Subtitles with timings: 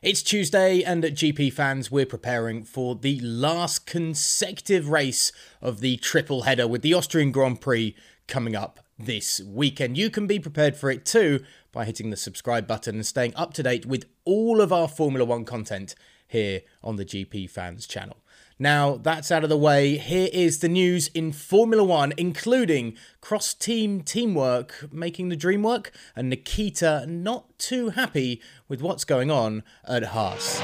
[0.00, 5.96] It's Tuesday, and at GP fans, we're preparing for the last consecutive race of the
[5.96, 7.96] triple header with the Austrian Grand Prix
[8.28, 9.98] coming up this weekend.
[9.98, 11.42] You can be prepared for it too
[11.72, 15.24] by hitting the subscribe button and staying up to date with all of our Formula
[15.24, 15.96] One content
[16.28, 18.18] here on the GP Fans channel.
[18.60, 19.98] Now, that's out of the way.
[19.98, 25.92] Here is the news in Formula One, including cross team teamwork making the dream work,
[26.16, 30.60] and Nikita not too happy with what's going on at Haas.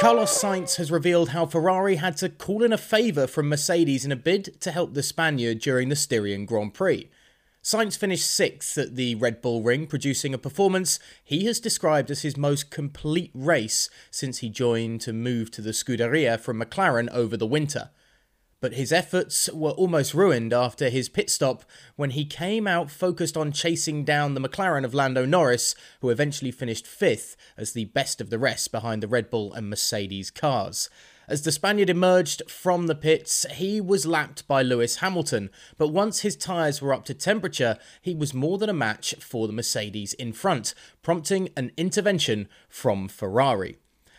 [0.00, 4.12] Carlos Sainz has revealed how Ferrari had to call in a favour from Mercedes in
[4.12, 7.10] a bid to help the Spaniard during the Styrian Grand Prix.
[7.62, 12.22] Sainz finished sixth at the Red Bull Ring, producing a performance he has described as
[12.22, 17.36] his most complete race since he joined to move to the Scuderia from McLaren over
[17.36, 17.90] the winter.
[18.62, 21.64] But his efforts were almost ruined after his pit stop
[21.96, 26.50] when he came out focused on chasing down the McLaren of Lando Norris, who eventually
[26.50, 30.88] finished fifth as the best of the rest behind the Red Bull and Mercedes cars.
[31.30, 36.22] As the Spaniard emerged from the pits, he was lapped by Lewis Hamilton, but once
[36.22, 40.12] his tyres were up to temperature, he was more than a match for the Mercedes
[40.14, 43.78] in front, prompting an intervention from Ferrari.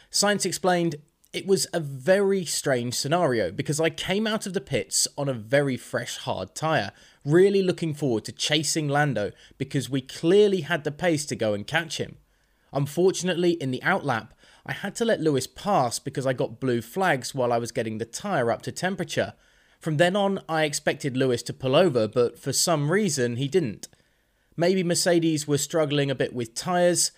[0.09, 0.95] Sainz explained,
[1.33, 5.33] it was a very strange scenario because I came out of the pits on a
[5.33, 6.93] very fresh hard tyre,
[7.25, 11.67] really looking forward to chasing Lando because we clearly had the pace to go and
[11.67, 12.19] catch him.
[12.71, 14.29] Unfortunately, in the outlap,
[14.65, 17.97] I had to let Lewis pass because I got blue flags while I was getting
[17.97, 19.33] the tyre up to temperature.
[19.79, 23.87] From then on, I expected Lewis to pull over, but for some reason he didn't.
[24.55, 27.11] Maybe Mercedes were struggling a bit with tyres.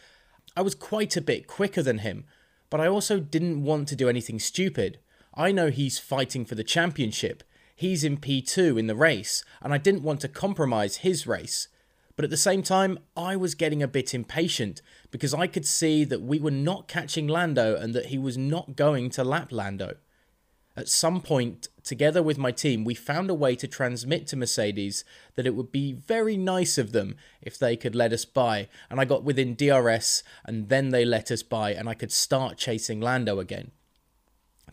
[0.55, 2.25] I was quite a bit quicker than him,
[2.69, 4.99] but I also didn't want to do anything stupid.
[5.33, 7.43] I know he's fighting for the championship.
[7.75, 11.67] He's in P2 in the race, and I didn't want to compromise his race.
[12.15, 16.03] But at the same time, I was getting a bit impatient because I could see
[16.03, 19.95] that we were not catching Lando and that he was not going to lap Lando.
[20.75, 25.05] At some point, together with my team, we found a way to transmit to Mercedes
[25.35, 28.99] that it would be very nice of them if they could let us by, and
[28.99, 32.99] I got within DRS, and then they let us by, and I could start chasing
[32.99, 33.71] Lando again.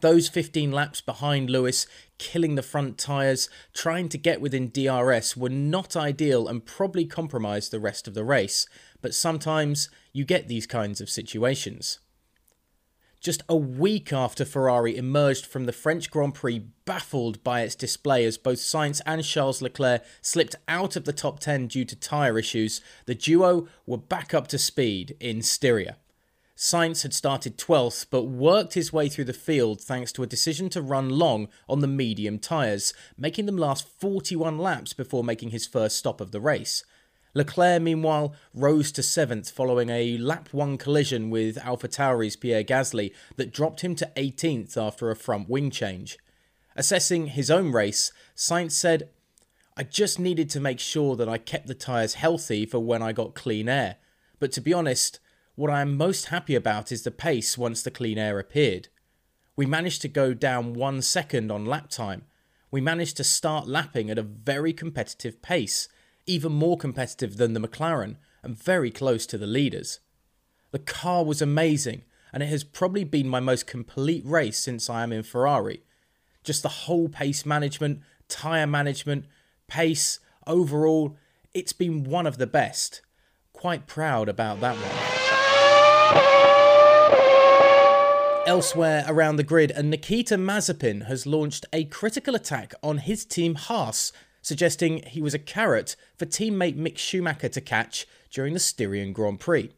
[0.00, 1.86] Those 15 laps behind Lewis,
[2.16, 7.70] killing the front tyres, trying to get within DRS were not ideal and probably compromised
[7.70, 8.66] the rest of the race,
[9.02, 11.98] but sometimes you get these kinds of situations.
[13.20, 18.24] Just a week after Ferrari emerged from the French Grand Prix baffled by its display
[18.24, 22.38] as both Sainz and Charles Leclerc slipped out of the top 10 due to tyre
[22.38, 25.98] issues, the duo were back up to speed in Styria.
[26.60, 30.69] Sainz had started 12th but worked his way through the field thanks to a decision
[30.69, 35.66] to run long on the medium tyres, making them last 41 laps before making his
[35.66, 36.84] first stop of the race.
[37.32, 43.54] Leclerc, meanwhile, rose to 7th following a lap 1 collision with AlphaTauri's Pierre Gasly that
[43.54, 46.19] dropped him to 18th after a front wing change.
[46.77, 49.09] Assessing his own race, Sainz said,
[49.78, 53.12] I just needed to make sure that I kept the tyres healthy for when I
[53.12, 53.97] got clean air.
[54.38, 55.21] But to be honest,
[55.54, 58.88] what I am most happy about is the pace once the clean air appeared.
[59.56, 62.24] We managed to go down one second on lap time.
[62.70, 65.88] We managed to start lapping at a very competitive pace,
[66.26, 70.00] even more competitive than the McLaren, and very close to the leaders.
[70.70, 75.02] The car was amazing, and it has probably been my most complete race since I
[75.02, 75.82] am in Ferrari.
[76.44, 79.26] Just the whole pace management, tyre management,
[79.66, 81.16] pace, overall,
[81.52, 83.02] it's been one of the best.
[83.52, 85.19] Quite proud about that one.
[88.47, 93.54] Elsewhere around the grid, and Nikita Mazepin has launched a critical attack on his team
[93.54, 94.12] Haas,
[94.43, 99.38] suggesting he was a carrot for teammate Mick Schumacher to catch during the Styrian Grand
[99.41, 99.71] Prix.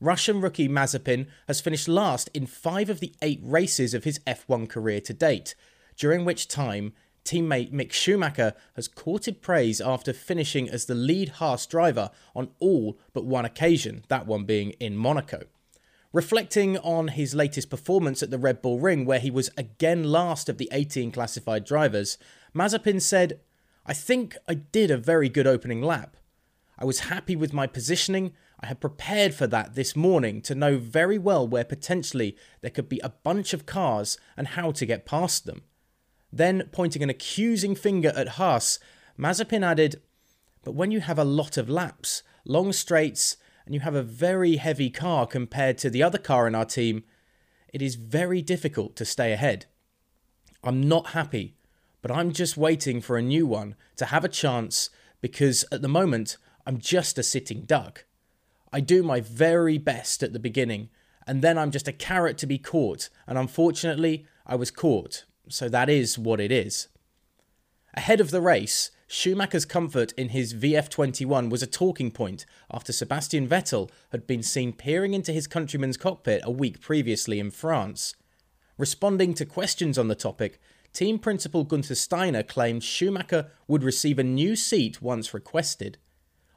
[0.00, 4.68] Russian rookie Mazepin has finished last in five of the eight races of his F1
[4.68, 5.54] career to date,
[5.96, 6.94] during which time
[7.24, 12.98] teammate Mick Schumacher has courted praise after finishing as the lead Haas driver on all
[13.12, 15.44] but one occasion, that one being in Monaco.
[16.12, 20.48] Reflecting on his latest performance at the Red Bull Ring, where he was again last
[20.48, 22.18] of the 18 classified drivers,
[22.54, 23.40] Mazepin said,
[23.86, 26.16] I think I did a very good opening lap.
[26.78, 28.32] I was happy with my positioning.
[28.58, 32.88] I had prepared for that this morning to know very well where potentially there could
[32.88, 35.62] be a bunch of cars and how to get past them.
[36.32, 38.78] Then, pointing an accusing finger at Haas,
[39.18, 40.00] Mazepin added,
[40.62, 44.56] But when you have a lot of laps, long straights, and you have a very
[44.56, 47.04] heavy car compared to the other car in our team,
[47.72, 49.66] it is very difficult to stay ahead.
[50.62, 51.54] I'm not happy,
[52.02, 54.90] but I'm just waiting for a new one to have a chance
[55.20, 56.36] because at the moment
[56.66, 58.04] I'm just a sitting duck.
[58.72, 60.90] I do my very best at the beginning,
[61.26, 65.68] and then I'm just a carrot to be caught, and unfortunately, I was caught, so
[65.68, 66.88] that is what it is.
[67.94, 73.48] Ahead of the race, Schumacher's comfort in his VF21 was a talking point after Sebastian
[73.48, 78.14] Vettel had been seen peering into his countryman's cockpit a week previously in France.
[78.78, 80.60] Responding to questions on the topic,
[80.92, 85.98] team principal Gunther Steiner claimed Schumacher would receive a new seat once requested.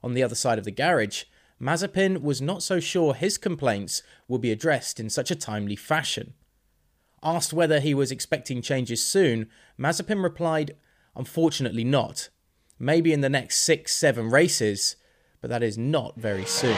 [0.03, 1.23] On the other side of the garage,
[1.59, 6.33] Mazepin was not so sure his complaints would be addressed in such a timely fashion.
[7.23, 9.49] Asked whether he was expecting changes soon,
[9.79, 10.75] Mazepin replied,
[11.15, 12.27] Unfortunately not,
[12.77, 14.97] maybe in the next six, seven races,
[15.39, 16.77] but that is not very soon.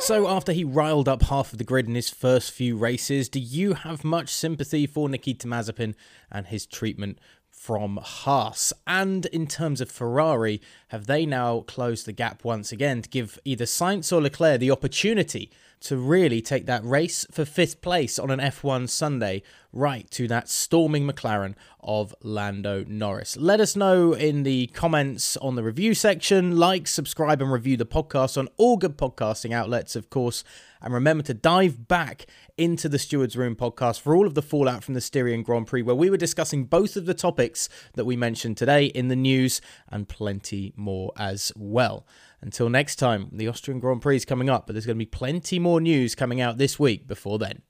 [0.00, 3.40] So, after he riled up half of the grid in his first few races, do
[3.40, 5.94] you have much sympathy for Nikita Mazepin
[6.30, 7.18] and his treatment
[7.50, 8.72] from Haas?
[8.86, 13.38] And in terms of Ferrari, have they now closed the gap once again to give
[13.44, 18.30] either Sainz or Leclerc the opportunity to really take that race for fifth place on
[18.30, 19.42] an F1 Sunday
[19.72, 23.36] right to that storming McLaren of Lando Norris.
[23.36, 26.56] Let us know in the comments on the review section.
[26.56, 30.42] Like, subscribe, and review the podcast on all good podcasting outlets, of course.
[30.80, 32.26] And remember to dive back
[32.56, 35.82] into the Stewards Room podcast for all of the fallout from the Styrian Grand Prix,
[35.82, 39.60] where we were discussing both of the topics that we mentioned today in the news
[39.88, 42.06] and plenty more as well.
[42.40, 45.06] Until next time, the Austrian Grand Prix is coming up, but there's going to be
[45.06, 47.62] plenty more news coming out this week before then.